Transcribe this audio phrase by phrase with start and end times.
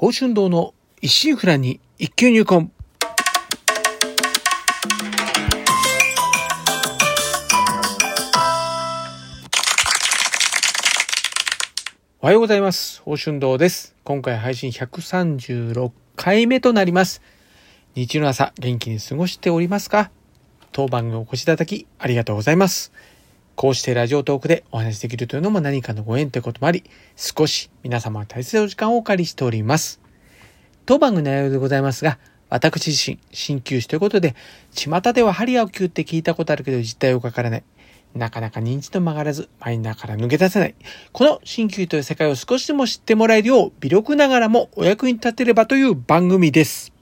[0.00, 0.72] 宝春堂の
[1.02, 2.70] 一心不乱に一級入魂。
[12.22, 13.00] おはようございます。
[13.00, 13.94] 宝春堂です。
[14.02, 17.20] 今回配信136回目となります。
[17.94, 20.10] 日曜の朝、元気に過ごしておりますか？
[20.72, 22.90] 当番組お越しいただき、ありがとうございます。
[23.56, 26.84] こうしてラジオトークでお話しできるというのも何かのご縁ということもあり、
[27.16, 30.00] 少し皆様の大切なお時間をお借りしております。
[30.86, 32.18] 当番組の内容でございますが、
[32.48, 34.34] 私自身、鍼灸師ということで、
[34.72, 37.62] 巷では針を灸って聞いたことあるけど実態をわからない。
[38.14, 40.74] なかなか認知度曲がらず、マインダーから抜け出せない。
[41.12, 46.92] この鍼灸という世界を少しでも知ってもらえるよう、微力ながらもお役に立てればという番組です。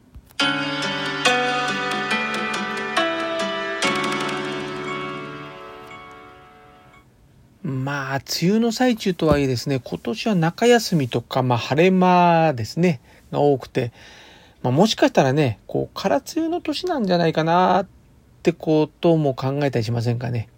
[7.63, 13.01] まあ、梅雨の最中とはいえですね、今年は中休みとか、まあ、晴れ間ですね、
[13.33, 13.93] が多くて、
[14.63, 17.87] まあ、もしかしたらね、こう、空梅雨の年なんじゃないかなっ
[18.43, 20.49] てことも考えたりしませんかね。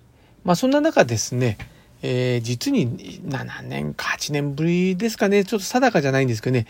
[0.45, 1.59] まあ、そんな中ですね、
[2.03, 6.67] えー、実に7年か8年ぶりですかね、ちょっと定かじゃないんですけどね、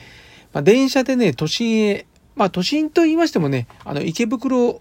[0.52, 4.80] まあ、電車でね、都心へ、まあ、都心と言いましてもね、あの、池袋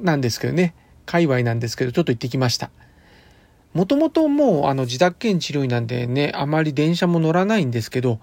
[0.00, 0.74] なんですけどね、
[1.06, 2.70] 界隈なんですけど、ちょっと行ってきました。
[3.74, 8.18] もともともうあの自宅兼治療医なんでね、あまり電車も乗らないんですけど、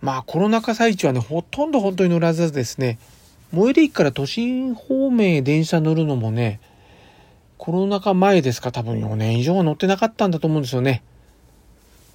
[0.00, 2.98] まあコロナ禍最中はね、ほとんど本当に乗らずですね、
[3.52, 6.60] 最寄り駅から都心方面へ電車乗るのもね、
[7.58, 11.02] コロナ禍前ですか多分4年以上は乗ってなかったんだと思うんですよね。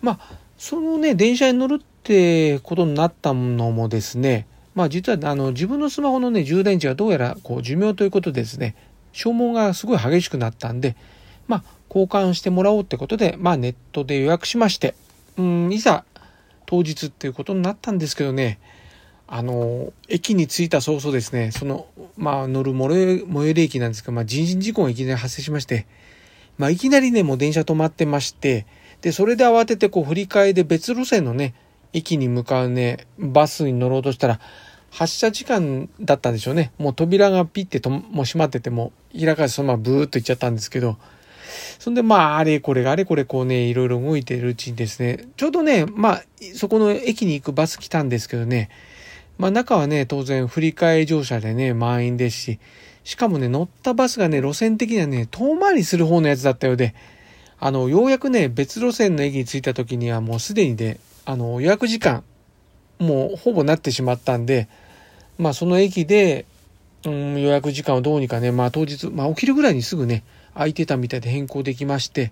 [0.02, 8.75] まあ、そのね、電車に乗るってことになったのもですね、まあ実はあの自分のスマホのね、充電池がどうやらこう寿命ということでですね、
[9.13, 10.97] 消耗がすごい激しくなったんで、
[11.47, 11.63] まあ
[11.95, 14.95] 交換してもらおうってことで、まあネットで予約しまして、
[15.38, 16.03] うん、いざ
[16.65, 18.59] 当日っていうことになったんですけどね、
[19.27, 25.88] あの、駅に着いた早々ですね、その、まあ乗る最寄り駅なんですけど、まあ人身事故がいきなり発生しまして、
[26.57, 28.66] まあいきなりね、もう電車止まってまして、
[29.01, 31.53] で、それで慌ててこう振り替えで別路線のね、
[31.94, 34.41] 駅に向かうね、バスに乗ろうとしたら、
[34.91, 36.72] 発車時間だったんでしょうね。
[36.77, 40.97] もう扉がピッてとも閉まってても、開かずそのままブーっと行っちゃったんですけど、
[41.79, 46.23] そんでまあ、あれこれがあれこれこうね、いろいろ動いてるうちにですね、ちょうどね、まあ、
[46.55, 48.69] そこの駅に行くバス来たんですけどね、
[49.38, 52.59] まあ中はね、当然振り替え乗車でね、満員ですし、
[53.03, 56.95] しかもね、乗ったバスがね、路線的にはね、遠回りする方のやつだったようで、
[57.59, 62.23] あの、ようやくね、別路線の駅に着いた時にはもうすでにね、あの、予約時間、
[62.99, 64.67] もうほぼなってしまったんで、
[65.38, 66.45] まあその駅で、
[67.05, 70.23] うん、予約時間をどうにかね、まあ当日、まあ起きるぐらいにすぐね、
[70.55, 72.31] 空いてたみたいで変更できまして、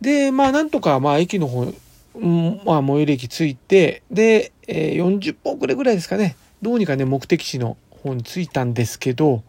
[0.00, 1.72] で、まあなんとか、まあ駅の方、
[2.14, 9.42] うん、まあ最寄り駅着いて、で、えー、40分遅れぐらいですかね、どうにかね、目的地の方に着いたんですけど、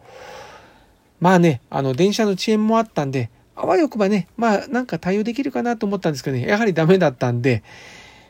[1.20, 7.62] まあね、あの電車の遅延もあったんで、あわよくばね、まあなんか対応できるかなと思ったんですけどね、やはりダメだったんで、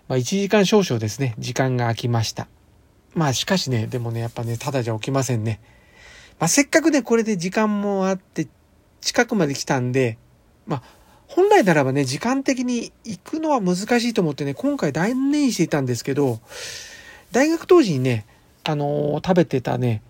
[0.08, 2.48] まあ1時間少々ですね、時間が空きました。
[3.14, 5.60] まあしかしね、でもね、やっぱね、ただじゃ起きませんね。
[6.38, 8.46] まあせっかくね、これで時間もあって、
[9.02, 10.16] 近くまで来たんで、
[10.66, 10.82] まあ、
[11.26, 16.40] 本来ならばね、時間的に行くのは難しいと思ってね、今回断念していたんですけど、
[17.32, 18.24] 大学当時にね、
[18.64, 20.02] あのー、食べてたね、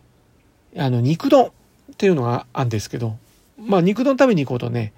[0.77, 1.51] あの、肉丼っ
[1.97, 3.17] ていうのがあるんですけど、
[3.59, 4.93] まあ、肉丼食べに行こうとね、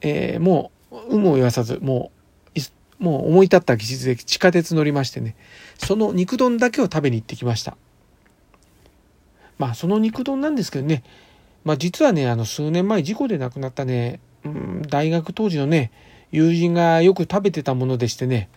[0.00, 2.18] えー、もう、有無を言わさず、もう、
[3.02, 5.36] もう思い立った技術で地下鉄乗りましてね、
[5.78, 7.76] その肉丼だけを食べに行ってきました。
[9.56, 11.04] まあ、その肉丼なんですけどね、
[11.64, 15.90] まあ実はね、あの数年前事故で亡くなったね、うん、大学当時のね、
[16.30, 18.48] 友人がよく食べてたものでしてね、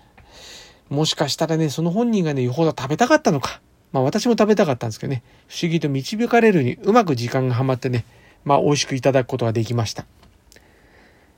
[0.90, 3.62] もしかしたらね、その本人がね、よほど食べたかったのか。
[3.92, 8.06] まあ私も食べたかったんですけどね、不思議と導かれるにうまく時間がはまってね、
[8.46, 10.06] まあ美味しくいただくことができました。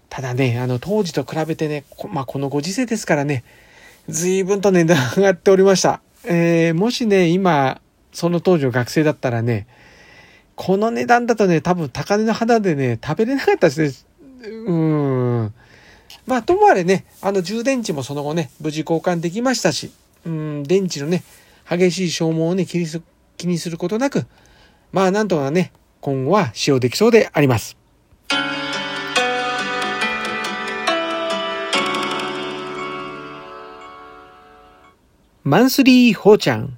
[0.09, 3.43] ただね、あの当時と比べてね、まあこのご時世ですからね、
[4.07, 6.01] 随分と値段上がっておりました。
[6.25, 7.81] えー、もしね、今、
[8.11, 9.67] その当時の学生だったらね、
[10.55, 14.05] この値段だとね、多分高値の肌でね、食べれなかったです
[14.41, 14.49] ね。
[14.49, 15.53] うん。
[16.25, 19.91] まあ、ともあれね、あの充電池もその後ね、無事交換できましたし、
[20.25, 21.23] うん、電池のね、
[21.69, 23.01] 激しい消耗をね、気にす
[23.37, 24.25] 気にすることなく、
[24.91, 25.71] まあ、なんとかね、
[26.01, 27.77] 今後は使用できそうであります。
[35.43, 36.77] マンスリーほうちゃん。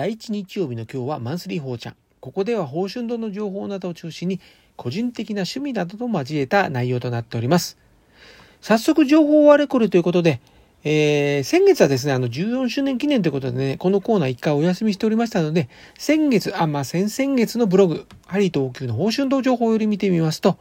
[0.00, 1.96] 第1日曜日の今日はマンスリーほうちゃん。
[2.20, 4.40] ここでは宝春堂の情報などを中心に
[4.76, 7.76] 個人的な趣味などと交えた内容となっております。
[8.62, 10.40] 早速情報をあれこれということで、
[10.84, 15.68] えー、先月はですね、あの、14周年記念ということでね、このコーナー一回お休みしておりましたので、
[15.98, 20.56] 先月、あ、まあ、先々月のブログ、ハリー東急の報春道情報より見てみますと、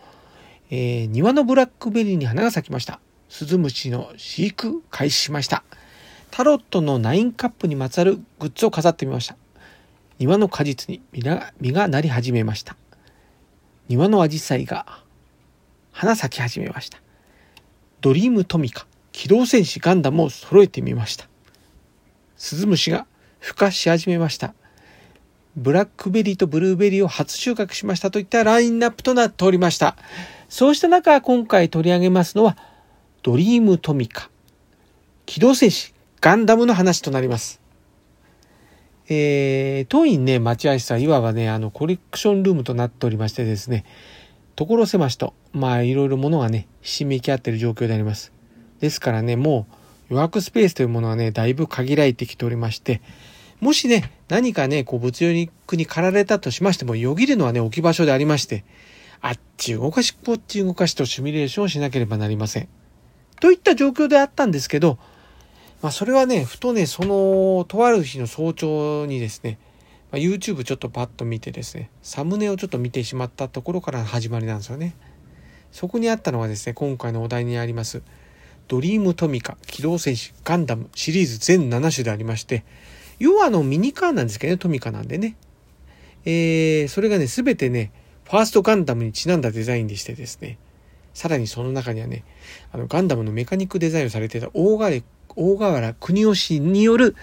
[0.69, 2.99] えー、庭のブラックベリーに花が咲きました。
[3.29, 5.63] スズムシの飼育開始しました。
[6.31, 9.35] タロットのナインカップにまつわるグッズを飾ってみました。
[10.19, 12.75] 庭の果実に実が実がなり始めました。
[13.87, 15.03] 庭のアジサイが
[15.91, 16.99] 花咲き始めました。
[18.01, 21.27] ドリームトミカ、機動戦士ガンダムを揃えてみました。
[22.37, 23.05] スズムシが
[23.41, 24.53] 孵化し始めました。
[25.55, 29.97] ブラックベリーとブルーベリーを初収穫しましたといったラインナップとなっておりました。
[30.47, 32.57] そうした中、今回取り上げますのは、
[33.23, 34.29] ドリームトミカ、
[35.25, 37.61] 機動戦士ガンダムの話となります。
[39.07, 43.85] えー、当院ね、待合室はいわばね、あの、コレクションルームとなっておりましてですね、
[44.55, 48.33] 所狭しと、まあ、いろいろものがね、ひしめき合ってる状況であります。
[48.81, 49.65] ですからね、も
[50.09, 53.01] う予約スペースというものはね、だいぶ限られてきておりまして、
[53.61, 58.65] もしね、何かね、こう物欲に駆られたとしましても、よぎるのはね、置き場所でありまして、
[59.21, 62.67] あっち動かし、こっち動かしとシミュレーションをしなければなりません。
[63.39, 64.97] といった状況であったんですけど、
[65.81, 69.57] まあ、それはね、ふとね、その、とある日の早朝にですね、
[70.11, 74.95] まあ、YouTube ちょっとパッと見てですね、サムネをちょっと見てしまったところから始まりなんですよね。
[75.71, 78.01] そこにあったのはですね、今回のお題にあります、
[78.67, 82.65] ドリームトミカ、機動戦士、ガンダムシリーズ全7種でありまして、
[83.17, 85.37] 要はあのミニカーなんですけどね、トミカなんでね。
[86.25, 87.91] えー、それがね、すべてね、
[88.25, 90.57] ファーストガンダムにちなんだデザインでしてですね、
[91.13, 92.23] さらにその中にはね、
[92.71, 94.89] あのガンダムのメカニックデザインをされていた大河
[95.39, 97.15] 大河原国吉による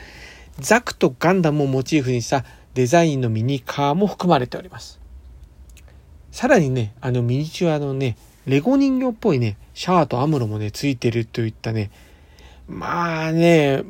[0.58, 4.98] ザクとガンダムをモチーフにしたデザインのミニカーも含まれております。
[6.32, 8.16] さらにね、あのミニチュアのね、
[8.46, 11.90] レゴ人形っぽいね、シャアとアムロもね、ついてるといったね、
[12.66, 13.84] まあね、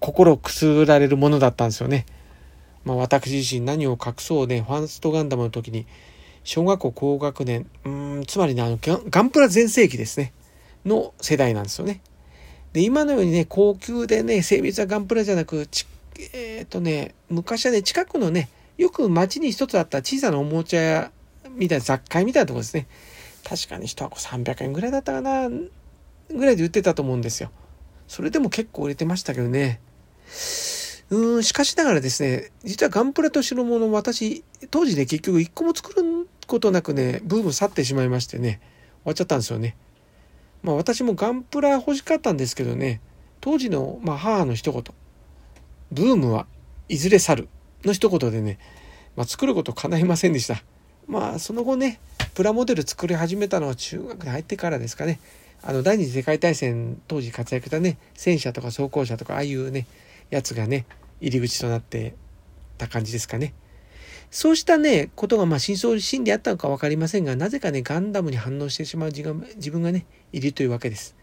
[0.00, 2.04] 心くすぐられるものだったんですよね。
[2.84, 5.86] まあ私自身何を隠そうね、ファーストガンダムの時に、
[6.44, 10.32] 小学校高学年、うん、つまりね、あの、ガンプラ全盛期ですね、
[10.84, 12.02] の世代なんですよね。
[12.76, 15.66] で、今のようにね、高級でね、精密なガンプラじゃなく、
[16.34, 21.10] えっ、ー、とね、昔はね、近くのね、よく街に一つあった小さなおもちゃ屋
[21.52, 22.86] みたいな雑貨屋みたいなとこですね。
[23.48, 27.50] 確かに1箱300円ぐらいだったかな、ぐらいで売ってたと思うんですよ。
[28.08, 29.80] それでも結構売れてましたけどね。
[31.08, 38.60] うん、しかしながらですね、実はガンプラと白物私、当時ね、結局一個も作ることなくね、ブーム去ってしまいましてね、
[38.96, 39.76] 終わっちゃったんですよね。
[40.62, 43.00] まあ私もガンプラ欲しかったんですけどね、
[43.40, 44.82] 当時の、まあ、母の一言、
[45.92, 46.46] ブームは
[46.88, 47.48] いずれ去る
[47.84, 48.58] の一言でね、
[49.16, 50.62] まあ、作ること叶いませんでした。
[51.06, 52.00] まあその後ね、
[52.34, 55.20] プラモデル作り始めたのは中学に入ってからですかね。
[55.62, 59.86] あの第二次世界大戦当時活躍したね、戦車とか装甲車とかああいうね、
[60.30, 60.84] やつがね、
[61.20, 62.14] 入り口となって
[62.78, 63.54] た感じですかね。
[64.36, 71.16] そうしたね、ことがまあ真相心理あったのか分かりませんが、なぜかね、ガンダムに反応してしまう自分がね、いるというわけです。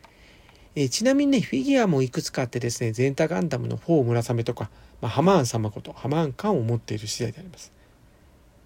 [0.73, 7.71] えー、ちなみにね、フィギュアもいくつかあってですね、ゼンタガンダムのフォー村雨とか、まあ、ハマーン様ことハマーンカンを持っている次第であります。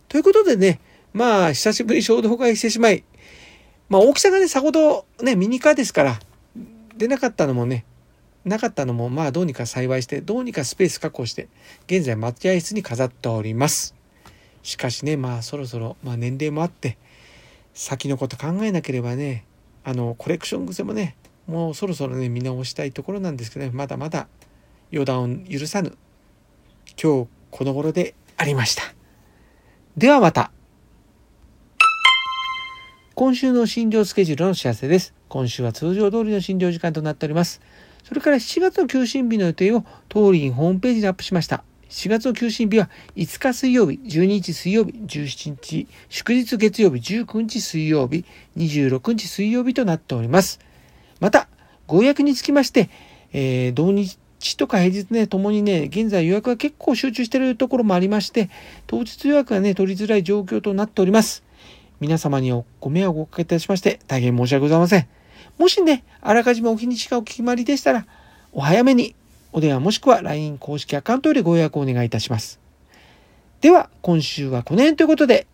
[0.07, 0.79] ということでね、
[1.11, 3.03] まあ、久しぶりに衝動買いしてしまい、
[3.89, 6.19] まあ、大きさがね、さほどね、ミニカーですから、
[6.95, 7.83] 出なかったのもね、
[8.45, 11.49] なかったのも、まあ、どうにか幸いして、どうにかスペース確保して、
[11.87, 13.96] 現在、待合室に飾っております。
[14.67, 16.97] しかしね、まあ、そろそろ、まあ、年齢もあって、
[17.73, 19.45] 先のこと考えなければね、
[19.85, 21.15] あの、コレクション癖もね、
[21.47, 24.27] もうそろそろね、見直したいところなんですけどね、まだまだ
[24.91, 25.95] 予断を許さぬ、
[27.01, 28.83] 今日この頃でありました。
[29.95, 30.51] ではまた。
[33.15, 35.13] 今週の診療スケジュールの知らせです。
[35.29, 37.61] 今週は通常通りの診療時間となっております。
[38.03, 41.63] それから7月の休診日の予定を当院ホームページにアップしました。
[41.89, 48.25] 7月の休診日は5日水曜日、12日水曜日、17日祝日月曜日、19日水曜日、
[48.57, 50.59] 26日水曜日となっております。
[51.19, 51.47] また、
[51.87, 52.89] ご予約につきまして、
[53.33, 54.17] えー、同日
[54.57, 58.49] とか平日ね、ともにね、現在予約が結構集中しているところもありまして、
[58.85, 61.43] 当日予約がね、取りづらい状況となっております。
[61.99, 65.07] 皆様にご迷惑をおかけいたしまして、大変申し訳ございません。
[65.57, 68.05] もしね、あらかじめお日にちがお決まりでしたら、
[68.51, 69.15] お早めに
[69.53, 72.59] お電話もしくは LINE 公式アカウントよりご予約をお願いいたします。
[73.61, 75.47] では、今週はこの辺ということで、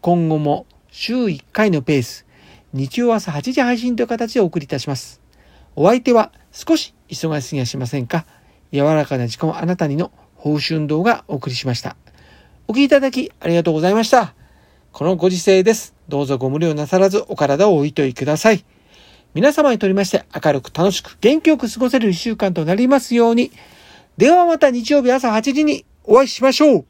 [0.00, 2.26] 今後も週1回のペース、
[2.72, 5.20] 日曜朝8時配信という形でお送りいたします。
[5.74, 8.26] お相手は少し忙しすぎはしませんか？
[8.72, 11.96] 柔らかな時間をあなたにの報春動画お送りしました。
[12.68, 14.34] お聴きいただきありがとうございました。
[14.92, 15.94] このご時世です。
[16.08, 18.64] どうぞご無理をなさらずお体をおいといください。
[19.34, 23.50] 皆様にとりまして明るく楽しく元気よく過ごせる一週間となりますように。
[24.18, 26.86] ではまた日曜日朝8時にお会いしましょう